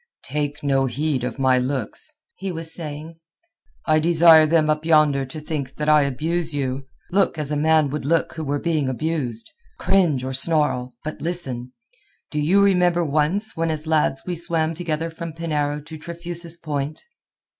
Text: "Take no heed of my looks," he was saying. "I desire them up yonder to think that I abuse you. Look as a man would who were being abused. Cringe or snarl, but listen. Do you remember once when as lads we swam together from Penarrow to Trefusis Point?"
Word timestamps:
"Take 0.25 0.63
no 0.63 0.87
heed 0.87 1.23
of 1.23 1.37
my 1.37 1.59
looks," 1.59 2.11
he 2.35 2.51
was 2.51 2.73
saying. 2.73 3.19
"I 3.85 3.99
desire 3.99 4.47
them 4.47 4.67
up 4.67 4.83
yonder 4.83 5.25
to 5.25 5.39
think 5.39 5.75
that 5.75 5.87
I 5.87 6.01
abuse 6.01 6.55
you. 6.55 6.87
Look 7.11 7.37
as 7.37 7.51
a 7.51 7.55
man 7.55 7.91
would 7.91 8.05
who 8.35 8.43
were 8.43 8.57
being 8.57 8.89
abused. 8.89 9.51
Cringe 9.77 10.23
or 10.23 10.33
snarl, 10.33 10.95
but 11.03 11.21
listen. 11.21 11.73
Do 12.31 12.39
you 12.39 12.63
remember 12.63 13.05
once 13.05 13.55
when 13.55 13.69
as 13.69 13.85
lads 13.85 14.23
we 14.25 14.33
swam 14.33 14.73
together 14.73 15.11
from 15.11 15.33
Penarrow 15.33 15.79
to 15.85 15.99
Trefusis 15.99 16.57
Point?" 16.57 17.03